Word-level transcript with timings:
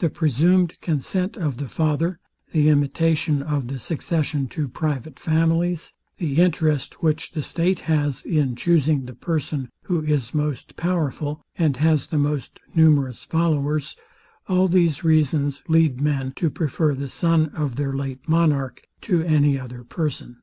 The 0.00 0.10
presumed 0.10 0.80
consent 0.80 1.36
of 1.36 1.58
the 1.58 1.68
father, 1.68 2.18
the 2.50 2.68
imitation 2.70 3.40
of 3.40 3.68
the 3.68 3.78
succession 3.78 4.48
to 4.48 4.66
private 4.66 5.16
families, 5.16 5.92
the 6.16 6.38
interest, 6.42 7.04
which 7.04 7.30
the 7.30 7.40
state 7.44 7.78
has 7.86 8.22
in 8.22 8.56
chusing 8.56 9.06
the 9.06 9.14
person, 9.14 9.70
who 9.82 10.02
is 10.02 10.34
most 10.34 10.74
powerful, 10.74 11.40
and 11.56 11.76
has 11.76 12.08
the 12.08 12.18
most 12.18 12.58
numerous 12.74 13.24
followers; 13.24 13.94
all 14.48 14.66
these 14.66 15.04
reasons 15.04 15.62
lead 15.68 16.00
men 16.00 16.32
to 16.34 16.50
prefer 16.50 16.92
the 16.92 17.08
son 17.08 17.50
of 17.50 17.76
their 17.76 17.92
late 17.92 18.28
monarch 18.28 18.82
to 19.02 19.22
any 19.22 19.56
other 19.56 19.84
person. 19.84 20.42